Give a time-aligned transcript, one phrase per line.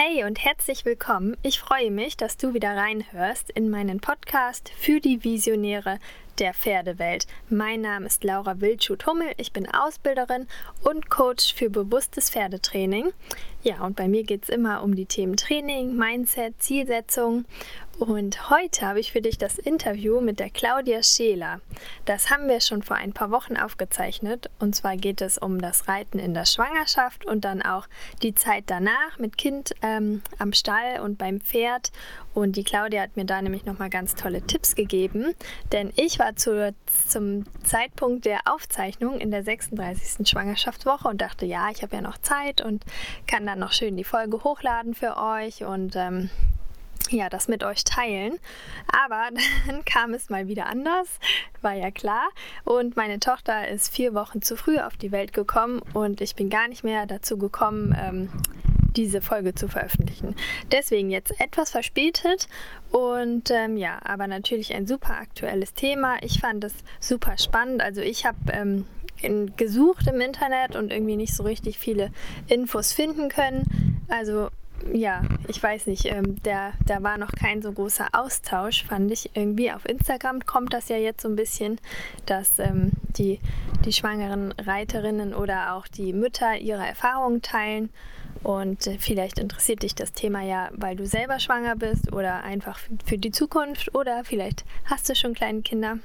[0.00, 1.36] Hey und herzlich willkommen.
[1.42, 5.98] Ich freue mich, dass du wieder reinhörst in meinen Podcast für die Visionäre
[6.38, 7.26] der Pferdewelt.
[7.50, 9.32] Mein Name ist Laura Wildschut-Hummel.
[9.38, 10.46] Ich bin Ausbilderin
[10.84, 13.10] und Coach für bewusstes Pferdetraining.
[13.64, 17.44] Ja, und bei mir geht es immer um die Themen Training, Mindset, Zielsetzung
[17.98, 21.60] und heute habe ich für dich das Interview mit der Claudia Scheler.
[22.04, 24.50] Das haben wir schon vor ein paar Wochen aufgezeichnet.
[24.60, 27.88] Und zwar geht es um das Reiten in der Schwangerschaft und dann auch
[28.22, 31.90] die Zeit danach mit Kind ähm, am Stall und beim Pferd.
[32.34, 35.34] Und die Claudia hat mir da nämlich nochmal ganz tolle Tipps gegeben.
[35.72, 36.72] Denn ich war zu,
[37.08, 40.28] zum Zeitpunkt der Aufzeichnung in der 36.
[40.28, 42.84] Schwangerschaftswoche und dachte, ja, ich habe ja noch Zeit und
[43.26, 45.64] kann dann noch schön die Folge hochladen für euch.
[45.64, 46.30] Und ähm,
[47.10, 48.38] ja, das mit euch teilen.
[48.88, 49.28] Aber
[49.66, 51.08] dann kam es mal wieder anders,
[51.62, 52.28] war ja klar.
[52.64, 56.50] Und meine Tochter ist vier Wochen zu früh auf die Welt gekommen und ich bin
[56.50, 58.28] gar nicht mehr dazu gekommen, ähm,
[58.96, 60.34] diese Folge zu veröffentlichen.
[60.72, 62.48] Deswegen jetzt etwas verspätet
[62.90, 66.16] und ähm, ja, aber natürlich ein super aktuelles Thema.
[66.22, 67.80] Ich fand es super spannend.
[67.82, 68.86] Also ich habe ähm,
[69.56, 72.10] gesucht im Internet und irgendwie nicht so richtig viele
[72.48, 74.00] Infos finden können.
[74.08, 74.48] Also
[74.92, 79.30] ja, ich weiß nicht, ähm, der, da war noch kein so großer Austausch, fand ich
[79.34, 79.72] irgendwie.
[79.72, 81.78] Auf Instagram kommt das ja jetzt so ein bisschen,
[82.26, 83.40] dass ähm, die,
[83.84, 87.90] die schwangeren Reiterinnen oder auch die Mütter ihre Erfahrungen teilen.
[88.42, 92.78] Und äh, vielleicht interessiert dich das Thema ja, weil du selber schwanger bist oder einfach
[93.04, 95.98] für die Zukunft oder vielleicht hast du schon kleine Kinder.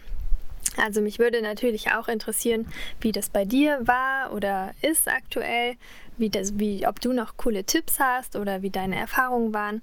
[0.77, 2.67] Also mich würde natürlich auch interessieren,
[2.99, 5.75] wie das bei dir war oder ist aktuell,
[6.17, 9.81] wie das, wie, ob du noch coole Tipps hast oder wie deine Erfahrungen waren.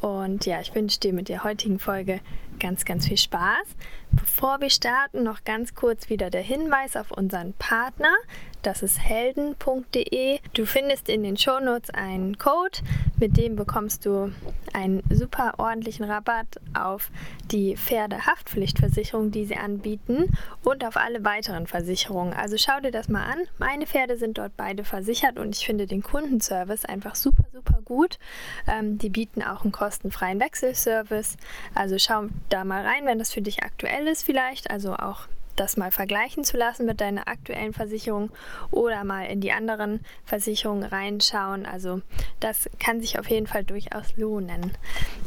[0.00, 2.20] Und ja, ich wünsche dir mit der heutigen Folge
[2.58, 3.66] ganz, ganz viel Spaß.
[4.12, 8.14] Bevor wir starten, noch ganz kurz wieder der Hinweis auf unseren Partner.
[8.62, 10.40] Das ist helden.de.
[10.52, 12.78] Du findest in den Shownotes einen Code,
[13.18, 14.32] mit dem bekommst du
[14.72, 17.10] einen super ordentlichen Rabatt auf
[17.50, 20.32] die Pferdehaftpflichtversicherung, die sie anbieten
[20.64, 22.34] und auf alle weiteren Versicherungen.
[22.34, 23.38] Also schau dir das mal an.
[23.58, 28.18] Meine Pferde sind dort beide versichert und ich finde den Kundenservice einfach super, super gut.
[28.66, 31.36] Ähm, die bieten auch einen kostenfreien Wechselservice.
[31.74, 34.70] Also schau da mal rein, wenn das für dich aktuell ist vielleicht.
[34.70, 35.28] Also auch
[35.58, 38.30] das mal vergleichen zu lassen mit deiner aktuellen Versicherung
[38.70, 41.66] oder mal in die anderen Versicherungen reinschauen.
[41.66, 42.00] Also
[42.40, 44.72] das kann sich auf jeden Fall durchaus lohnen.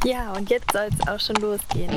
[0.04, 1.90] Ja, und jetzt soll es auch schon losgehen.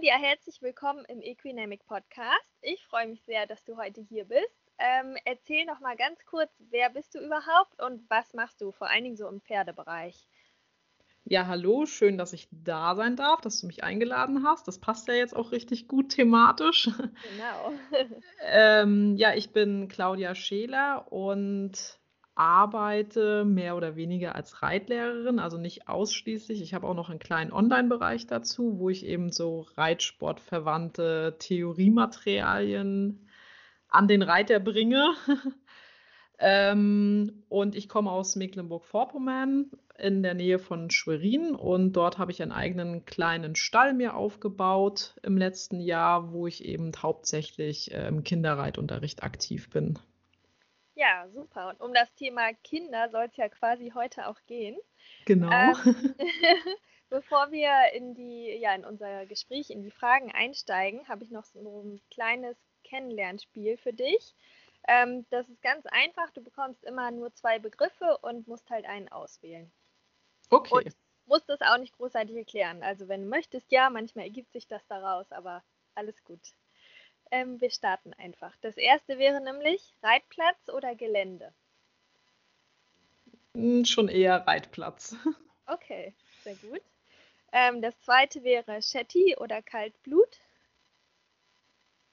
[0.00, 2.48] Claudia, herzlich willkommen im Equinamic Podcast.
[2.62, 4.72] Ich freue mich sehr, dass du heute hier bist.
[4.78, 8.88] Ähm, erzähl noch mal ganz kurz, wer bist du überhaupt und was machst du, vor
[8.88, 10.26] allen Dingen so im Pferdebereich?
[11.24, 14.66] Ja, hallo, schön, dass ich da sein darf, dass du mich eingeladen hast.
[14.66, 16.86] Das passt ja jetzt auch richtig gut thematisch.
[16.86, 17.74] Genau.
[18.46, 21.99] ähm, ja, ich bin Claudia Scheler und
[22.40, 26.62] arbeite mehr oder weniger als Reitlehrerin, also nicht ausschließlich.
[26.62, 33.28] Ich habe auch noch einen kleinen Online-Bereich dazu, wo ich eben so Reitsportverwandte Theoriematerialien
[33.90, 35.12] an den Reiter bringe.
[36.38, 42.40] ähm, und ich komme aus Mecklenburg-Vorpommern in der Nähe von Schwerin und dort habe ich
[42.40, 48.24] einen eigenen kleinen Stall mir aufgebaut im letzten Jahr, wo ich eben hauptsächlich äh, im
[48.24, 49.98] Kinderreitunterricht aktiv bin.
[51.00, 51.70] Ja, super.
[51.70, 54.78] Und um das Thema Kinder soll es ja quasi heute auch gehen.
[55.24, 55.50] Genau.
[55.50, 56.14] Ähm,
[57.08, 61.46] bevor wir in die, ja, in unser Gespräch, in die Fragen einsteigen, habe ich noch
[61.46, 64.34] so ein kleines Kennenlernspiel für dich.
[64.88, 66.30] Ähm, das ist ganz einfach.
[66.32, 69.72] Du bekommst immer nur zwei Begriffe und musst halt einen auswählen.
[70.50, 70.74] Okay.
[70.74, 72.82] Und musst das auch nicht großartig erklären.
[72.82, 76.52] Also wenn du möchtest, ja, manchmal ergibt sich das daraus, aber alles gut.
[77.30, 78.54] Ähm, wir starten einfach.
[78.60, 81.52] Das erste wäre nämlich Reitplatz oder Gelände?
[83.54, 85.16] Hm, schon eher Reitplatz.
[85.66, 86.80] Okay, sehr gut.
[87.52, 90.40] Ähm, das zweite wäre Shetty oder Kaltblut?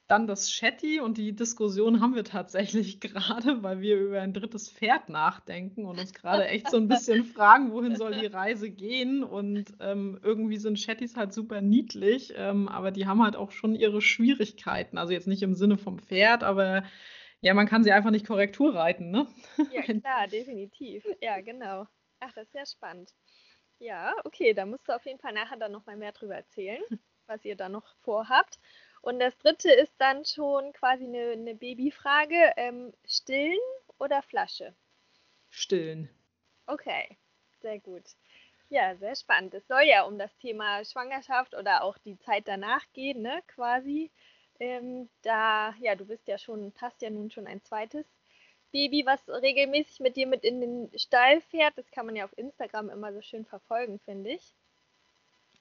[0.08, 4.70] Dann das Shetty und die Diskussion haben wir tatsächlich gerade, weil wir über ein drittes
[4.70, 9.24] Pferd nachdenken und uns gerade echt so ein bisschen fragen, wohin soll die Reise gehen.
[9.24, 13.76] Und ähm, irgendwie sind Shettys halt super niedlich, ähm, aber die haben halt auch schon
[13.76, 14.98] ihre Schwierigkeiten.
[14.98, 16.84] Also jetzt nicht im Sinne vom Pferd, aber
[17.42, 19.28] ja, man kann sie einfach nicht Korrektur reiten, ne?
[19.72, 21.06] Ja, klar, definitiv.
[21.22, 21.86] Ja, genau.
[22.20, 23.14] Ach, das ist ja spannend.
[23.80, 26.82] Ja, okay, da musst du auf jeden Fall nachher dann nochmal mehr drüber erzählen,
[27.28, 28.60] was ihr da noch vorhabt.
[29.08, 32.52] Und das dritte ist dann schon quasi eine, eine Babyfrage.
[32.58, 33.58] Ähm, stillen
[34.00, 34.74] oder Flasche?
[35.50, 36.10] Stillen.
[36.66, 37.18] Okay,
[37.62, 38.04] sehr gut.
[38.68, 39.54] Ja, sehr spannend.
[39.54, 44.12] Es soll ja um das Thema Schwangerschaft oder auch die Zeit danach gehen, ne, quasi.
[44.60, 48.06] Ähm, da, ja, du bist ja schon, hast ja nun schon ein zweites
[48.74, 51.78] Baby, was regelmäßig mit dir mit in den Stall fährt.
[51.78, 54.54] Das kann man ja auf Instagram immer so schön verfolgen, finde ich.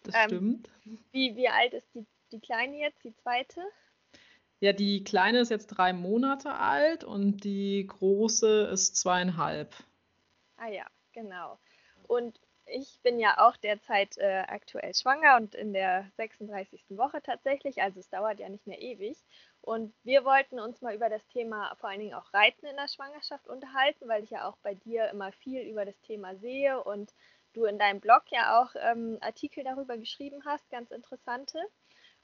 [0.02, 0.70] Das ähm, stimmt.
[1.12, 3.62] Wie, wie alt ist die, die Kleine jetzt, die zweite?
[4.60, 9.74] Ja, die Kleine ist jetzt drei Monate alt und die Große ist zweieinhalb.
[10.56, 11.58] Ah ja, genau.
[12.06, 16.84] Und ich bin ja auch derzeit äh, aktuell schwanger und in der 36.
[16.90, 19.16] Woche tatsächlich, also es dauert ja nicht mehr ewig.
[19.60, 22.88] Und wir wollten uns mal über das Thema vor allen Dingen auch Reiten in der
[22.88, 27.12] Schwangerschaft unterhalten, weil ich ja auch bei dir immer viel über das Thema sehe und
[27.52, 31.58] du in deinem Blog ja auch ähm, Artikel darüber geschrieben hast, ganz interessante.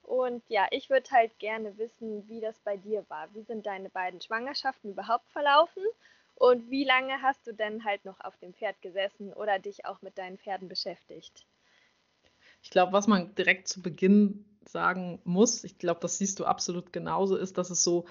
[0.03, 3.33] Und ja, ich würde halt gerne wissen, wie das bei dir war.
[3.35, 5.83] Wie sind deine beiden Schwangerschaften überhaupt verlaufen?
[6.35, 10.03] Und wie lange hast du denn halt noch auf dem Pferd gesessen oder dich auch
[10.03, 11.47] mit deinen Pferden beschäftigt?
[12.63, 16.93] Ich glaube, was man direkt zu Beginn sagen muss, ich glaube, das siehst du absolut
[16.93, 18.07] genauso, ist, dass es so,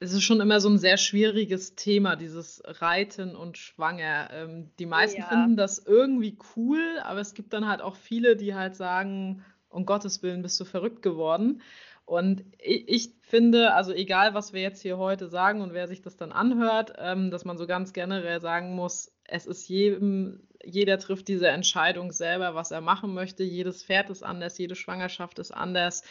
[0.00, 4.30] es ist schon immer so ein sehr schwieriges Thema, dieses Reiten und Schwanger.
[4.32, 5.28] Ähm, die meisten ja.
[5.28, 9.86] finden das irgendwie cool, aber es gibt dann halt auch viele, die halt sagen, um
[9.86, 11.62] Gottes Willen bist du verrückt geworden.
[12.04, 16.16] Und ich finde, also egal, was wir jetzt hier heute sagen und wer sich das
[16.16, 21.28] dann anhört, ähm, dass man so ganz generell sagen muss, es ist jedem, jeder trifft
[21.28, 23.44] diese Entscheidung selber, was er machen möchte.
[23.44, 26.02] Jedes Pferd ist anders, jede Schwangerschaft ist anders,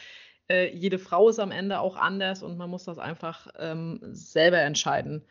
[0.50, 4.60] äh, jede Frau ist am Ende auch anders und man muss das einfach ähm, selber
[4.60, 5.26] entscheiden.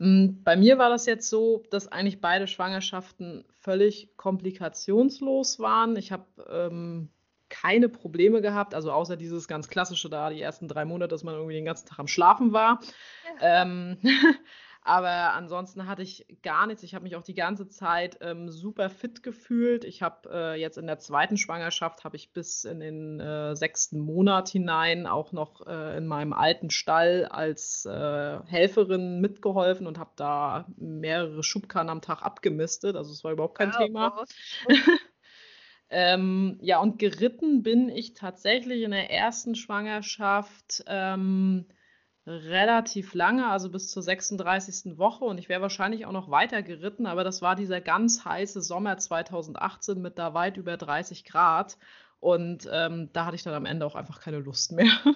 [0.00, 5.96] Hm, bei mir war das jetzt so, dass eigentlich beide Schwangerschaften völlig komplikationslos waren.
[5.96, 7.08] Ich habe ähm,
[7.48, 11.34] keine Probleme gehabt, also außer dieses ganz klassische da, die ersten drei Monate, dass man
[11.34, 12.80] irgendwie den ganzen Tag am Schlafen war.
[13.40, 13.62] Ja.
[13.62, 13.98] Ähm,
[14.82, 16.82] aber ansonsten hatte ich gar nichts.
[16.82, 19.84] Ich habe mich auch die ganze Zeit ähm, super fit gefühlt.
[19.84, 23.98] Ich habe äh, jetzt in der zweiten Schwangerschaft, habe ich bis in den äh, sechsten
[23.98, 30.10] Monat hinein auch noch äh, in meinem alten Stall als äh, Helferin mitgeholfen und habe
[30.16, 32.96] da mehrere Schubkarren am Tag abgemistet.
[32.96, 33.78] Also es war überhaupt kein wow.
[33.78, 34.24] Thema.
[35.96, 41.66] Ähm, ja, und geritten bin ich tatsächlich in der ersten Schwangerschaft ähm,
[42.26, 44.98] relativ lange, also bis zur 36.
[44.98, 45.24] Woche.
[45.24, 48.96] Und ich wäre wahrscheinlich auch noch weiter geritten, aber das war dieser ganz heiße Sommer
[48.98, 51.78] 2018 mit da weit über 30 Grad.
[52.18, 54.90] Und ähm, da hatte ich dann am Ende auch einfach keine Lust mehr.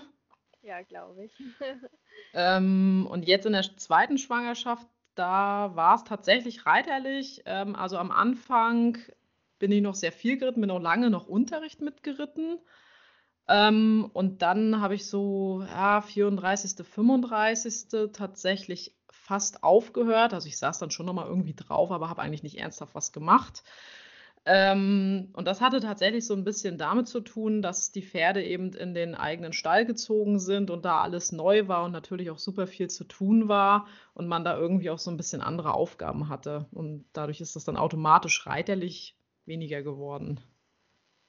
[0.61, 1.33] Ja, glaube ich.
[2.35, 7.41] ähm, und jetzt in der zweiten Schwangerschaft, da war es tatsächlich reiterlich.
[7.47, 8.99] Ähm, also am Anfang
[9.59, 12.59] bin ich noch sehr viel geritten, bin auch lange noch Unterricht mitgeritten.
[13.49, 18.13] Ähm, und dann habe ich so ja, 34., 35.
[18.13, 20.35] tatsächlich fast aufgehört.
[20.35, 23.63] Also ich saß dann schon nochmal irgendwie drauf, aber habe eigentlich nicht ernsthaft was gemacht.
[24.45, 28.73] Ähm, und das hatte tatsächlich so ein bisschen damit zu tun, dass die Pferde eben
[28.73, 32.67] in den eigenen Stall gezogen sind und da alles neu war und natürlich auch super
[32.67, 36.67] viel zu tun war und man da irgendwie auch so ein bisschen andere Aufgaben hatte.
[36.73, 39.18] Und dadurch ist das dann automatisch reiterlich
[39.49, 40.41] weniger geworden.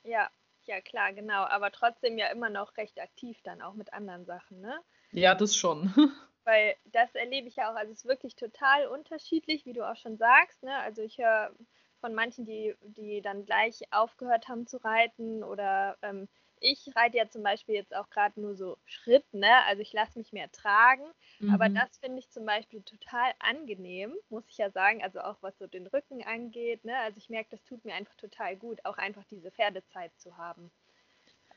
[0.03, 0.29] Ja,
[0.63, 1.43] ja klar, genau.
[1.43, 4.79] Aber trotzdem ja immer noch recht aktiv dann auch mit anderen Sachen, ne?
[5.11, 5.93] Ja, das schon.
[6.43, 9.97] Weil das erlebe ich ja auch, also es ist wirklich total unterschiedlich, wie du auch
[9.97, 10.75] schon sagst, ne?
[10.77, 11.53] Also ich höre
[11.99, 16.27] von manchen, die, die dann gleich aufgehört haben zu reiten oder ähm,
[16.59, 19.63] ich reite ja zum Beispiel jetzt auch gerade nur so Schritt, ne?
[19.67, 21.03] Also ich lasse mich mehr tragen.
[21.39, 21.53] Mhm.
[21.53, 25.03] Aber das finde ich zum Beispiel total angenehm, muss ich ja sagen.
[25.03, 26.97] Also auch was so den Rücken angeht, ne?
[26.97, 30.71] Also ich merke, das tut mir einfach total gut, auch einfach diese Pferdezeit zu haben.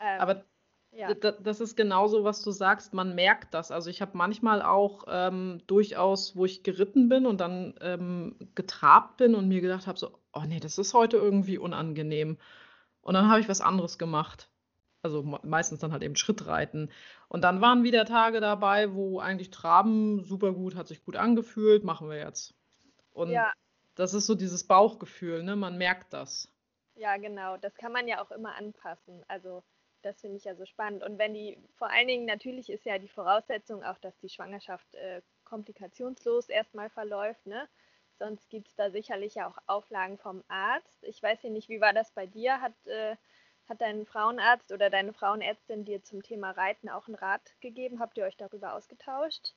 [0.00, 0.44] Ähm, aber
[0.94, 1.14] ja.
[1.14, 2.92] Das ist genauso, was du sagst.
[2.92, 3.70] Man merkt das.
[3.70, 9.16] Also ich habe manchmal auch ähm, durchaus, wo ich geritten bin und dann ähm, getrabt
[9.16, 12.36] bin und mir gedacht habe, so, oh nee, das ist heute irgendwie unangenehm.
[13.00, 14.51] Und dann habe ich was anderes gemacht.
[15.02, 16.90] Also meistens dann halt eben Schrittreiten.
[17.28, 21.82] Und dann waren wieder Tage dabei, wo eigentlich Traben super gut, hat sich gut angefühlt,
[21.82, 22.54] machen wir jetzt.
[23.12, 23.52] Und ja.
[23.96, 25.56] das ist so dieses Bauchgefühl, ne?
[25.56, 26.48] Man merkt das.
[26.94, 27.56] Ja, genau.
[27.56, 29.24] Das kann man ja auch immer anpassen.
[29.26, 29.64] Also
[30.02, 31.02] das finde ich ja so spannend.
[31.02, 34.94] Und wenn die, vor allen Dingen natürlich ist ja die Voraussetzung auch, dass die Schwangerschaft
[34.94, 37.68] äh, komplikationslos erstmal verläuft, ne?
[38.18, 41.02] Sonst gibt es da sicherlich ja auch Auflagen vom Arzt.
[41.02, 42.60] Ich weiß ja nicht, wie war das bei dir?
[42.60, 43.16] Hat äh,
[43.68, 48.00] hat dein Frauenarzt oder deine Frauenärztin dir zum Thema Reiten auch einen Rat gegeben?
[48.00, 49.54] Habt ihr euch darüber ausgetauscht?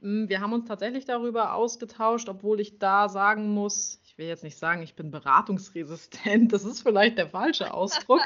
[0.00, 4.44] Mm, wir haben uns tatsächlich darüber ausgetauscht, obwohl ich da sagen muss, ich will jetzt
[4.44, 8.22] nicht sagen, ich bin beratungsresistent, das ist vielleicht der falsche Ausdruck.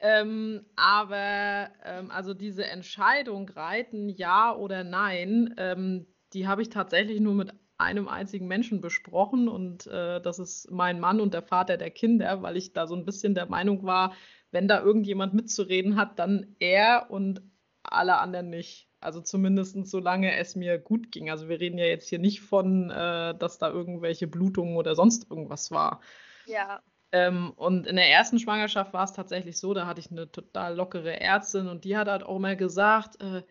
[0.00, 7.20] Ähm, aber ähm, also diese Entscheidung, reiten ja oder nein, ähm, die habe ich tatsächlich
[7.20, 11.76] nur mit einem einzigen Menschen besprochen und äh, das ist mein Mann und der Vater
[11.76, 14.14] der Kinder, weil ich da so ein bisschen der Meinung war,
[14.50, 17.40] wenn da irgendjemand mitzureden hat, dann er und
[17.82, 18.88] alle anderen nicht.
[19.00, 21.30] Also zumindest solange es mir gut ging.
[21.30, 25.30] Also wir reden ja jetzt hier nicht von, äh, dass da irgendwelche Blutungen oder sonst
[25.30, 26.00] irgendwas war.
[26.46, 26.82] Ja.
[27.12, 30.74] Ähm, und in der ersten Schwangerschaft war es tatsächlich so, da hatte ich eine total
[30.74, 33.42] lockere Ärztin und die hat halt auch immer gesagt, äh,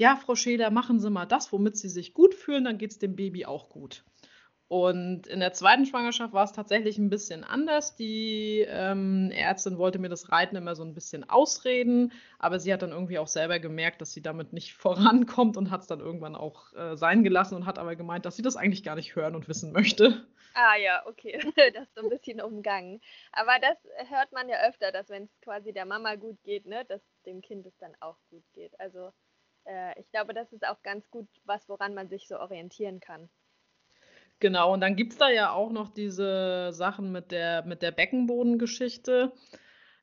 [0.00, 2.98] ja, Frau Schäler, machen Sie mal das, womit Sie sich gut fühlen, dann geht es
[2.98, 4.02] dem Baby auch gut.
[4.66, 7.96] Und in der zweiten Schwangerschaft war es tatsächlich ein bisschen anders.
[7.96, 12.80] Die ähm, Ärztin wollte mir das Reiten immer so ein bisschen ausreden, aber sie hat
[12.80, 16.34] dann irgendwie auch selber gemerkt, dass sie damit nicht vorankommt und hat es dann irgendwann
[16.34, 19.34] auch äh, sein gelassen und hat aber gemeint, dass sie das eigentlich gar nicht hören
[19.34, 20.24] und wissen möchte.
[20.54, 21.38] Ah ja, okay,
[21.74, 23.02] das ist so ein bisschen umgangen.
[23.32, 23.76] Aber das
[24.08, 27.42] hört man ja öfter, dass wenn es quasi der Mama gut geht, ne, dass dem
[27.42, 28.80] Kind es dann auch gut geht.
[28.80, 29.12] Also
[29.64, 33.28] äh, ich glaube, das ist auch ganz gut was, woran man sich so orientieren kann.
[34.40, 37.90] Genau, und dann gibt es da ja auch noch diese Sachen mit der, mit der
[37.90, 39.32] Beckenbodengeschichte.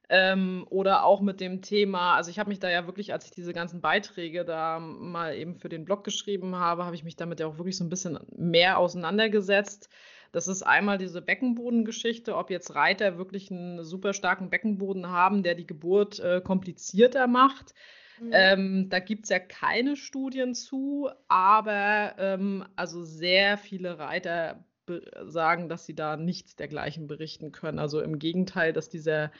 [0.10, 3.32] Ähm, oder auch mit dem Thema, also ich habe mich da ja wirklich, als ich
[3.32, 7.42] diese ganzen Beiträge da mal eben für den Blog geschrieben habe, habe ich mich damit
[7.42, 9.90] ja auch wirklich so ein bisschen mehr auseinandergesetzt.
[10.32, 15.56] Das ist einmal diese Beckenbodengeschichte, ob jetzt Reiter wirklich einen super starken Beckenboden haben, der
[15.56, 17.74] die Geburt äh, komplizierter macht.
[18.20, 18.30] Mhm.
[18.32, 24.64] Ähm, da gibt es ja keine Studien zu, aber ähm, also sehr viele Reiter
[25.26, 27.80] sagen, dass sie da nicht dergleichen berichten können.
[27.80, 29.32] Also im Gegenteil, dass dieser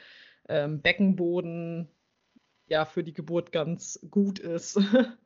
[0.48, 1.88] ähm, Beckenboden
[2.66, 4.78] ja für die Geburt ganz gut ist.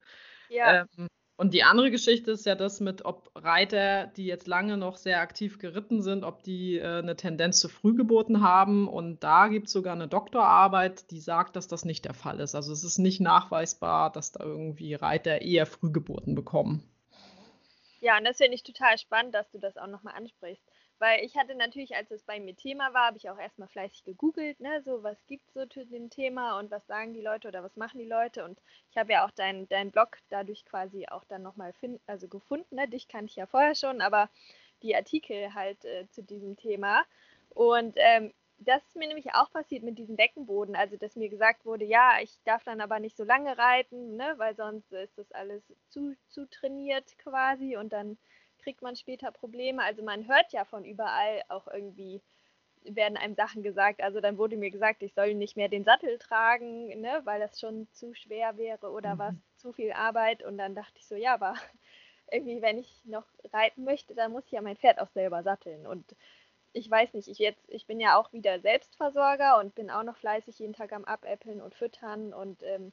[0.48, 0.86] Ja.
[0.98, 4.96] ähm, und die andere Geschichte ist ja das mit, ob Reiter, die jetzt lange noch
[4.96, 8.86] sehr aktiv geritten sind, ob die äh, eine Tendenz zu Frühgeburten haben.
[8.86, 12.54] Und da gibt es sogar eine Doktorarbeit, die sagt, dass das nicht der Fall ist.
[12.54, 16.88] Also es ist nicht nachweisbar, dass da irgendwie Reiter eher Frühgeburten bekommen.
[18.00, 20.64] Ja, und das finde ich total spannend, dass du das auch nochmal ansprichst.
[21.02, 24.04] Weil ich hatte natürlich, als es bei mir Thema war, habe ich auch erstmal fleißig
[24.04, 27.48] gegoogelt, ne, so was gibt es so zu dem Thema und was sagen die Leute
[27.48, 28.44] oder was machen die Leute.
[28.44, 31.74] Und ich habe ja auch deinen dein Blog dadurch quasi auch dann nochmal
[32.06, 32.76] also gefunden.
[32.76, 32.86] Ne?
[32.86, 34.30] Dich kannte ich ja vorher schon, aber
[34.84, 37.04] die Artikel halt äh, zu diesem Thema.
[37.48, 40.76] Und ähm, das ist mir nämlich auch passiert mit diesem Beckenboden.
[40.76, 44.34] Also, dass mir gesagt wurde, ja, ich darf dann aber nicht so lange reiten, ne,
[44.36, 48.18] weil sonst ist das alles zu, zu trainiert quasi und dann
[48.62, 49.82] kriegt man später Probleme.
[49.82, 52.22] Also man hört ja von überall auch irgendwie,
[52.84, 54.02] werden einem Sachen gesagt.
[54.02, 57.60] Also dann wurde mir gesagt, ich soll nicht mehr den Sattel tragen, ne, weil das
[57.60, 59.18] schon zu schwer wäre oder mhm.
[59.18, 60.42] was, zu viel Arbeit.
[60.42, 61.54] Und dann dachte ich so, ja, aber
[62.30, 65.86] irgendwie, wenn ich noch reiten möchte, dann muss ich ja mein Pferd auch selber satteln.
[65.86, 66.16] Und
[66.72, 70.16] ich weiß nicht, ich jetzt, ich bin ja auch wieder Selbstversorger und bin auch noch
[70.16, 72.92] fleißig jeden Tag am Abäppeln und Füttern und ähm,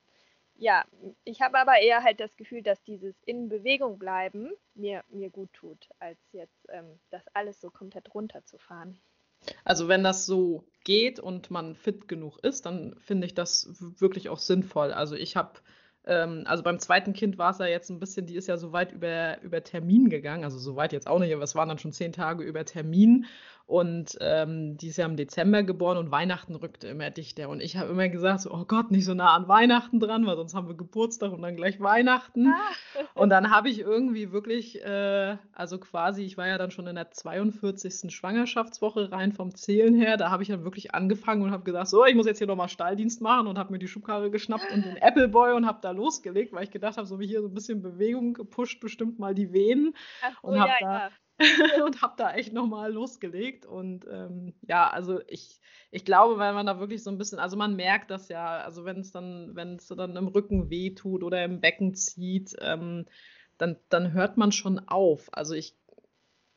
[0.60, 0.84] ja,
[1.24, 5.52] ich habe aber eher halt das Gefühl, dass dieses in Bewegung bleiben mir, mir gut
[5.54, 9.00] tut, als jetzt ähm, das alles so komplett runterzufahren.
[9.64, 14.28] Also wenn das so geht und man fit genug ist, dann finde ich das wirklich
[14.28, 14.92] auch sinnvoll.
[14.92, 15.62] Also ich habe,
[16.04, 18.74] ähm, also beim zweiten Kind war es ja jetzt ein bisschen, die ist ja so
[18.74, 21.80] weit über, über Termin gegangen, also so weit jetzt auch nicht, aber es waren dann
[21.80, 23.28] schon zehn Tage über Termin.
[23.70, 27.50] Und ähm, die ist ja im Dezember geboren und Weihnachten rückte immer dichter.
[27.50, 30.38] Und ich habe immer gesagt, so, oh Gott, nicht so nah an Weihnachten dran, weil
[30.38, 32.48] sonst haben wir Geburtstag und dann gleich Weihnachten.
[32.48, 32.58] Ah.
[33.14, 36.96] Und dann habe ich irgendwie wirklich, äh, also quasi, ich war ja dann schon in
[36.96, 38.12] der 42.
[38.12, 40.18] Schwangerschaftswoche rein vom Zählen her.
[40.18, 42.70] Da habe ich dann wirklich angefangen und habe gesagt, so, ich muss jetzt hier nochmal
[42.70, 46.54] Stalldienst machen und habe mir die Schubkarre geschnappt und den Appleboy und habe da losgelegt,
[46.54, 49.54] weil ich gedacht habe, so wie hier so ein bisschen Bewegung gepusht, bestimmt mal die
[49.54, 49.94] Venen.
[50.24, 51.00] Ach, und habe ja, da.
[51.04, 51.12] Ja
[51.86, 53.66] und habe da echt nochmal losgelegt.
[53.66, 57.58] Und ähm, ja, also ich, ich glaube, weil man da wirklich so ein bisschen, also
[57.58, 61.44] man merkt das ja, also wenn es dann, wenn es dann im Rücken wehtut oder
[61.44, 63.06] im Becken zieht, ähm,
[63.58, 65.30] dann, dann hört man schon auf.
[65.32, 65.78] Also ich,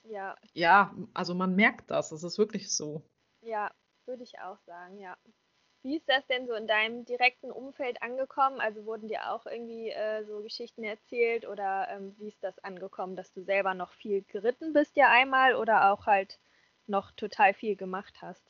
[0.04, 0.36] ja.
[0.52, 3.02] ja, also man merkt das, es ist wirklich so.
[3.40, 3.70] Ja,
[4.06, 5.16] würde ich auch sagen, ja.
[5.82, 8.60] Wie ist das denn so in deinem direkten Umfeld angekommen?
[8.60, 13.16] Also wurden dir auch irgendwie äh, so Geschichten erzählt oder ähm, wie ist das angekommen,
[13.16, 16.38] dass du selber noch viel geritten bist ja einmal oder auch halt
[16.86, 18.44] noch total viel gemacht hast?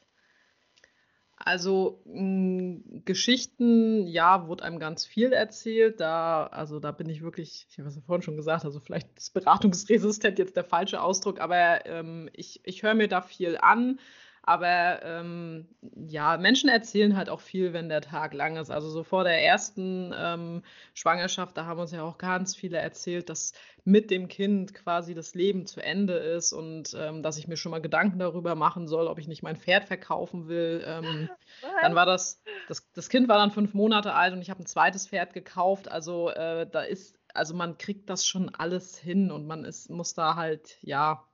[1.44, 5.98] Also mh, Geschichten, ja, wurde einem ganz viel erzählt.
[6.00, 9.08] Da, also da bin ich wirklich, ich habe es ja vorhin schon gesagt, also vielleicht
[9.18, 13.98] ist beratungsresistent jetzt der falsche Ausdruck, aber ähm, ich, ich höre mir da viel an.
[14.44, 15.68] Aber ähm,
[16.08, 18.70] ja, Menschen erzählen halt auch viel, wenn der Tag lang ist.
[18.70, 20.62] Also so vor der ersten ähm,
[20.94, 23.52] Schwangerschaft, da haben uns ja auch ganz viele erzählt, dass
[23.84, 27.70] mit dem Kind quasi das Leben zu Ende ist und ähm, dass ich mir schon
[27.70, 30.82] mal Gedanken darüber machen soll, ob ich nicht mein Pferd verkaufen will.
[30.86, 31.28] Ähm,
[31.80, 34.66] dann war das, das, das Kind war dann fünf Monate alt und ich habe ein
[34.66, 35.88] zweites Pferd gekauft.
[35.88, 40.14] Also äh, da ist, also man kriegt das schon alles hin und man ist, muss
[40.14, 41.28] da halt, ja,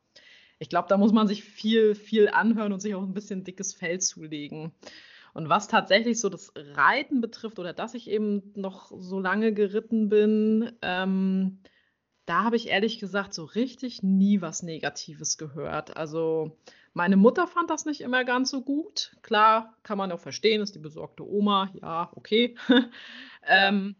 [0.59, 3.75] ich glaube, da muss man sich viel, viel anhören und sich auch ein bisschen dickes
[3.75, 4.73] Fell zulegen.
[5.35, 10.09] Und was tatsächlich so das Reiten betrifft oder dass ich eben noch so lange geritten
[10.09, 11.61] bin, ähm,
[12.27, 15.97] da habe ich ehrlich gesagt so richtig nie was Negatives gehört.
[15.97, 16.59] Also
[16.93, 19.17] meine Mutter fand das nicht immer ganz so gut.
[19.23, 22.57] Klar, kann man auch verstehen, ist die besorgte Oma, ja, okay.
[23.47, 23.95] ähm,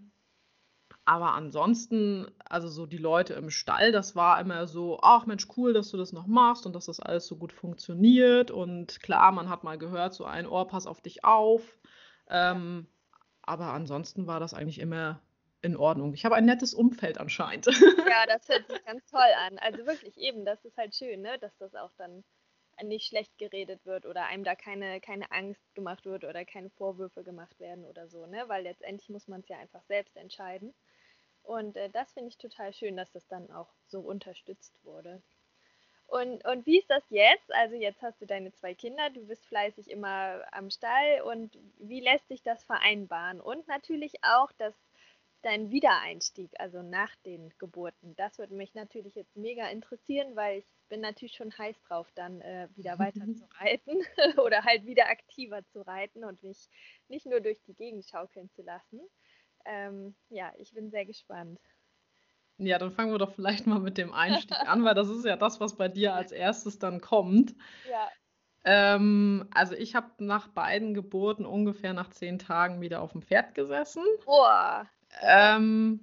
[1.09, 5.73] aber ansonsten, also so die Leute im Stall, das war immer so, ach Mensch, cool,
[5.73, 8.51] dass du das noch machst und dass das alles so gut funktioniert.
[8.51, 11.63] Und klar, man hat mal gehört, so ein Ohr, pass auf dich auf.
[12.29, 12.89] Ähm,
[13.41, 15.23] aber ansonsten war das eigentlich immer
[15.63, 16.13] in Ordnung.
[16.13, 17.65] Ich habe ein nettes Umfeld anscheinend.
[18.09, 19.59] Ja, das hört sich ganz toll an.
[19.61, 21.39] Also wirklich eben, das ist halt schön, ne?
[21.39, 22.23] dass das auch dann
[22.83, 27.25] nicht schlecht geredet wird oder einem da keine, keine Angst gemacht wird oder keine Vorwürfe
[27.25, 28.45] gemacht werden oder so, ne?
[28.47, 30.75] Weil letztendlich muss man es ja einfach selbst entscheiden.
[31.49, 35.23] Und äh, das finde ich total schön, dass das dann auch so unterstützt wurde.
[36.07, 37.53] Und, und wie ist das jetzt?
[37.55, 42.01] Also jetzt hast du deine zwei Kinder, du bist fleißig immer am Stall und wie
[42.01, 43.41] lässt sich das vereinbaren?
[43.41, 44.75] Und natürlich auch das,
[45.41, 48.15] dein Wiedereinstieg, also nach den Geburten.
[48.17, 52.43] Das würde mich natürlich jetzt mega interessieren, weil ich bin natürlich schon heiß drauf, dann
[52.43, 54.03] äh, wieder weiter zu reiten
[54.39, 56.69] oder halt wieder aktiver zu reiten und mich
[57.09, 59.01] nicht nur durch die Gegend schaukeln zu lassen
[59.65, 61.61] ähm, ja, ich bin sehr gespannt.
[62.59, 65.37] Ja, dann fangen wir doch vielleicht mal mit dem Einstieg an, weil das ist ja
[65.37, 67.55] das, was bei dir als erstes dann kommt.
[67.89, 68.09] Ja.
[68.65, 73.55] Ähm, also ich habe nach beiden Geburten ungefähr nach zehn Tagen wieder auf dem Pferd
[73.55, 74.03] gesessen.
[74.25, 74.89] Boah.
[75.23, 76.01] Ähm,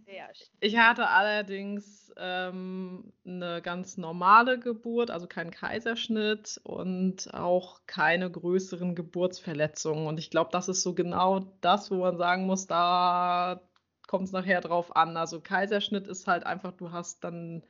[0.59, 8.95] ich hatte allerdings ähm, eine ganz normale Geburt, also keinen Kaiserschnitt und auch keine größeren
[8.95, 10.07] Geburtsverletzungen.
[10.07, 13.61] Und ich glaube, das ist so genau das, wo man sagen muss, da
[14.07, 15.17] kommt es nachher drauf an.
[15.17, 17.63] Also Kaiserschnitt ist halt einfach, du hast dann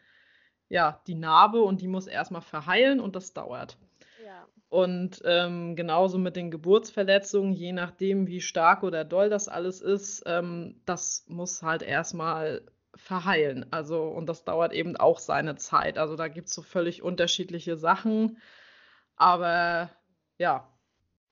[0.69, 3.77] ja die Narbe und die muss erstmal verheilen und das dauert.
[4.69, 10.23] Und ähm, genauso mit den Geburtsverletzungen, je nachdem, wie stark oder doll das alles ist,
[10.25, 12.61] ähm, das muss halt erstmal
[12.95, 13.65] verheilen.
[13.71, 15.97] Also, und das dauert eben auch seine Zeit.
[15.97, 18.37] Also da gibt es so völlig unterschiedliche Sachen.
[19.15, 19.89] Aber
[20.37, 20.67] ja,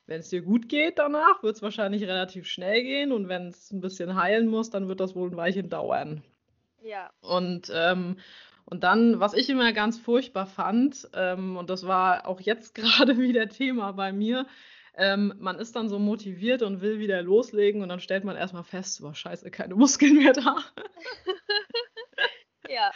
[0.06, 3.12] wenn es dir gut geht danach, wird es wahrscheinlich relativ schnell gehen.
[3.12, 6.24] Und wenn es ein bisschen heilen muss, dann wird das wohl ein Weilchen dauern.
[6.82, 7.10] Ja.
[7.22, 8.18] Und ähm,
[8.66, 13.18] und dann, was ich immer ganz furchtbar fand, ähm, und das war auch jetzt gerade
[13.18, 14.48] wieder Thema bei mir,
[14.96, 18.64] ähm, man ist dann so motiviert und will wieder loslegen und dann stellt man erstmal
[18.64, 20.58] fest, boah, scheiße, keine Muskeln mehr da.
[22.70, 22.92] ja.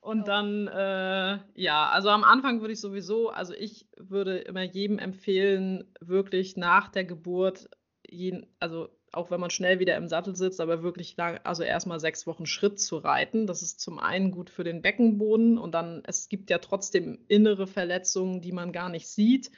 [0.00, 4.98] Und dann, äh, ja, also am Anfang würde ich sowieso, also ich würde immer jedem
[4.98, 7.68] empfehlen, wirklich nach der Geburt,
[8.08, 12.00] jeden, also auch wenn man schnell wieder im Sattel sitzt, aber wirklich lang, also erstmal
[12.00, 13.46] sechs Wochen Schritt zu reiten.
[13.46, 17.66] Das ist zum einen gut für den Beckenboden und dann, es gibt ja trotzdem innere
[17.66, 19.50] Verletzungen, die man gar nicht sieht.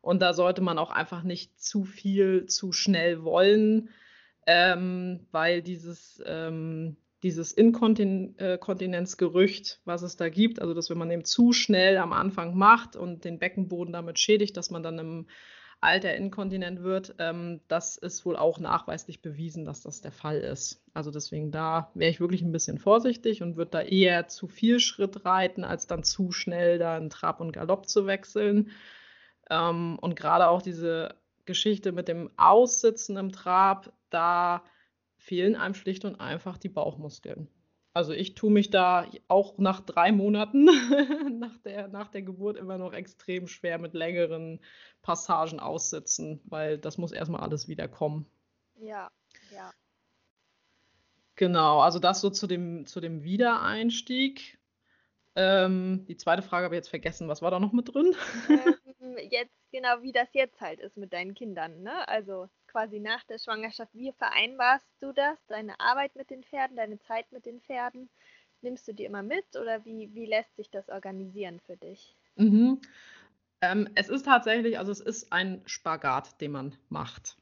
[0.00, 3.90] Und da sollte man auch einfach nicht zu viel zu schnell wollen,
[4.46, 11.10] ähm, weil dieses, ähm, dieses Inkontinenzgerücht, äh, was es da gibt, also dass wenn man
[11.10, 15.26] eben zu schnell am Anfang macht und den Beckenboden damit schädigt, dass man dann im
[15.80, 20.82] Alter inkontinent wird, ähm, das ist wohl auch nachweislich bewiesen, dass das der Fall ist.
[20.92, 24.78] Also deswegen da wäre ich wirklich ein bisschen vorsichtig und würde da eher zu viel
[24.78, 28.70] Schritt reiten, als dann zu schnell da in Trab und Galopp zu wechseln.
[29.48, 31.14] Ähm, und gerade auch diese
[31.46, 34.62] Geschichte mit dem Aussitzen im Trab, da
[35.16, 37.48] fehlen einem schlicht und einfach die Bauchmuskeln.
[37.92, 40.64] Also ich tue mich da auch nach drei Monaten
[41.40, 44.60] nach, der, nach der Geburt immer noch extrem schwer mit längeren
[45.02, 48.26] Passagen aussitzen, weil das muss erstmal alles wieder kommen.
[48.76, 49.10] Ja,
[49.52, 49.72] ja.
[51.34, 54.58] Genau, also das so zu dem, zu dem Wiedereinstieg.
[55.34, 57.28] Ähm, die zweite Frage habe ich jetzt vergessen.
[57.28, 58.14] Was war da noch mit drin?
[58.48, 61.82] Ähm, jetzt genau, wie das jetzt halt ist mit deinen Kindern.
[61.82, 62.06] Ne?
[62.08, 65.38] Also quasi nach der Schwangerschaft, wie vereinbarst du das?
[65.48, 68.08] Deine Arbeit mit den Pferden, deine Zeit mit den Pferden?
[68.62, 72.14] Nimmst du die immer mit oder wie, wie lässt sich das organisieren für dich?
[72.36, 72.80] Mhm.
[73.62, 77.36] Ähm, es ist tatsächlich, also es ist ein Spagat, den man macht.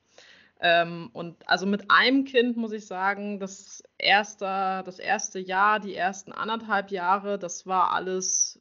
[0.61, 5.95] Ähm, und also mit einem Kind muss ich sagen, das erste, das erste Jahr, die
[5.95, 8.61] ersten anderthalb Jahre, das war alles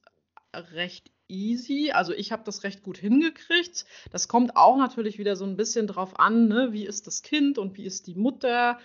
[0.54, 1.92] recht easy.
[1.92, 3.86] Also ich habe das recht gut hingekriegt.
[4.12, 6.70] Das kommt auch natürlich wieder so ein bisschen drauf an, ne?
[6.72, 8.80] wie ist das Kind und wie ist die Mutter.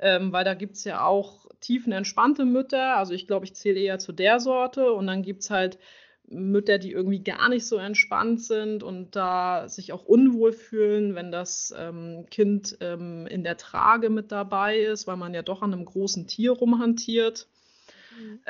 [0.00, 2.96] Ähm, weil da gibt es ja auch tiefenentspannte Mütter.
[2.96, 4.92] Also ich glaube, ich zähle eher zu der Sorte.
[4.92, 5.78] Und dann gibt es halt
[6.30, 11.32] Mütter, die irgendwie gar nicht so entspannt sind und da sich auch unwohl fühlen, wenn
[11.32, 15.72] das ähm, Kind ähm, in der Trage mit dabei ist, weil man ja doch an
[15.72, 17.48] einem großen Tier rumhantiert.
[18.18, 18.40] Mhm.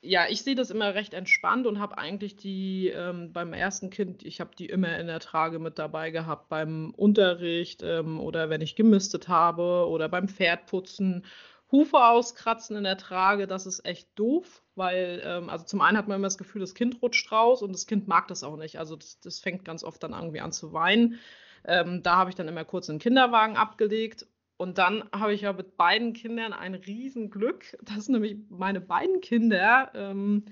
[0.00, 4.22] Ja, ich sehe das immer recht entspannt und habe eigentlich die ähm, beim ersten Kind,
[4.22, 8.60] ich habe die immer in der Trage mit dabei gehabt, beim Unterricht ähm, oder wenn
[8.60, 11.24] ich gemistet habe oder beim Pferdputzen
[11.72, 16.06] Hufe auskratzen in der Trage, das ist echt doof, weil, ähm, also zum einen hat
[16.08, 18.78] man immer das Gefühl, das Kind rutscht raus und das Kind mag das auch nicht.
[18.78, 21.18] Also das, das fängt ganz oft dann irgendwie an zu weinen.
[21.64, 24.26] Ähm, da habe ich dann immer kurz einen Kinderwagen abgelegt.
[24.58, 29.90] Und dann habe ich ja mit beiden Kindern ein Riesenglück, dass nämlich meine beiden Kinder
[29.94, 30.44] ähm,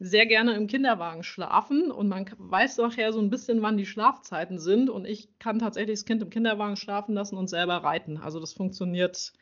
[0.00, 4.58] sehr gerne im Kinderwagen schlafen und man weiß nachher so ein bisschen, wann die Schlafzeiten
[4.58, 4.88] sind.
[4.88, 8.16] Und ich kann tatsächlich das Kind im Kinderwagen schlafen lassen und selber reiten.
[8.16, 9.34] Also das funktioniert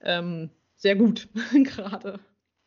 [0.00, 2.18] ähm, sehr gut gerade.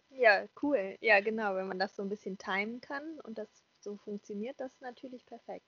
[0.10, 0.96] Ja, cool.
[1.02, 1.56] Ja, genau.
[1.56, 3.50] Wenn man das so ein bisschen timen kann und das
[3.82, 5.68] so funktioniert, das natürlich perfekt.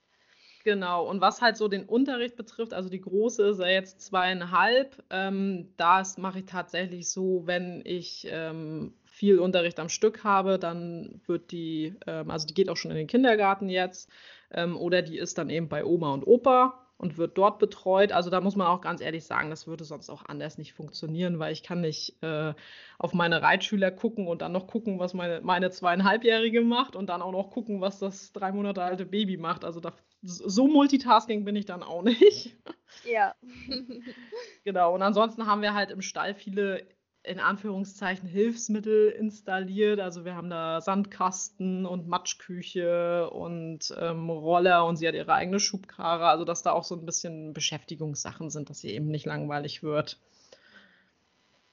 [0.66, 5.04] Genau, und was halt so den Unterricht betrifft, also die große ist ja jetzt zweieinhalb,
[5.12, 11.22] ähm, das mache ich tatsächlich so, wenn ich ähm, viel Unterricht am Stück habe, dann
[11.28, 14.10] wird die, ähm, also die geht auch schon in den Kindergarten jetzt,
[14.50, 18.12] ähm, oder die ist dann eben bei Oma und Opa und wird dort betreut.
[18.12, 21.40] Also da muss man auch ganz ehrlich sagen, das würde sonst auch anders nicht funktionieren,
[21.40, 22.54] weil ich kann nicht äh,
[22.98, 27.22] auf meine Reitschüler gucken und dann noch gucken, was meine, meine zweieinhalbjährige macht und dann
[27.22, 29.66] auch noch gucken, was das drei Monate alte Baby macht.
[29.66, 32.56] Also da, so Multitasking bin ich dann auch nicht.
[33.04, 33.36] Ja.
[34.64, 34.96] genau.
[34.96, 36.88] Und ansonsten haben wir halt im Stall viele
[37.26, 40.00] in Anführungszeichen Hilfsmittel installiert.
[40.00, 45.60] Also wir haben da Sandkasten und Matschküche und ähm, Roller und sie hat ihre eigene
[45.60, 46.28] Schubkarre.
[46.28, 50.20] Also dass da auch so ein bisschen Beschäftigungssachen sind, dass sie eben nicht langweilig wird.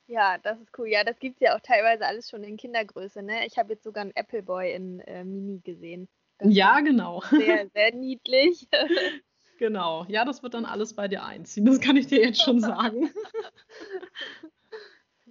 [0.06, 0.88] Ja, das ist cool.
[0.88, 3.22] Ja, das gibt es ja auch teilweise alles schon in Kindergröße.
[3.22, 3.46] Ne?
[3.46, 6.08] Ich habe jetzt sogar einen Appleboy in äh, Mini gesehen.
[6.38, 7.22] Das ja, genau.
[7.30, 8.68] Sehr, sehr niedlich.
[9.58, 10.04] genau.
[10.08, 11.64] Ja, das wird dann alles bei dir einziehen.
[11.64, 13.10] Das kann ich dir jetzt schon sagen.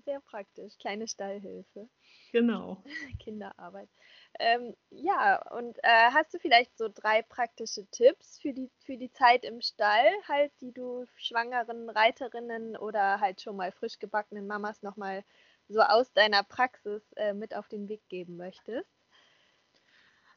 [0.01, 0.77] Sehr praktisch.
[0.79, 1.89] Kleine Stallhilfe.
[2.31, 2.83] Genau.
[3.19, 3.89] Kinderarbeit.
[4.39, 9.11] Ähm, ja, und äh, hast du vielleicht so drei praktische Tipps für die, für die
[9.11, 14.81] Zeit im Stall, halt, die du schwangeren Reiterinnen oder halt schon mal frisch gebackenen Mamas
[14.81, 15.23] nochmal
[15.67, 18.89] so aus deiner Praxis äh, mit auf den Weg geben möchtest?